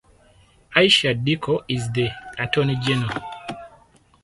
Aisha 0.75 1.13
Dikko 1.13 1.63
is 1.67 1.91
the 1.91 2.09
Attorney 2.39 2.75
General. 2.77 3.21